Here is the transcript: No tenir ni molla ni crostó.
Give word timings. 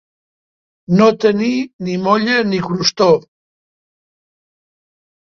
No 1.01 1.09
tenir 1.25 1.49
ni 1.87 1.97
molla 2.05 2.37
ni 2.53 2.63
crostó. 2.69 3.11